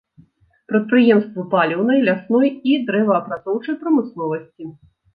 Прадпрыемствы 0.71 1.45
паліўнай, 1.53 2.03
лясной 2.09 2.49
і 2.73 2.83
дрэваапрацоўчай 2.91 3.75
прамысловасці. 3.87 4.63